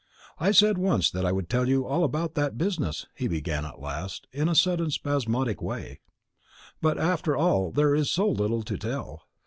"I 0.39 0.49
said 0.49 0.79
once 0.79 1.11
that 1.11 1.27
I 1.27 1.31
would 1.31 1.47
tell 1.47 1.69
you 1.69 1.85
all 1.85 2.03
about 2.03 2.33
that 2.33 2.57
business," 2.57 3.05
he 3.13 3.27
began 3.27 3.65
at 3.65 3.79
last, 3.79 4.25
in 4.31 4.49
a 4.49 4.55
sudden 4.55 4.89
spasmodic 4.89 5.61
way; 5.61 5.99
"but, 6.81 6.97
after 6.97 7.35
all 7.37 7.71
there 7.71 7.93
is 7.93 8.11
so 8.11 8.27
little 8.27 8.63
to 8.63 8.77
tell. 8.79 9.21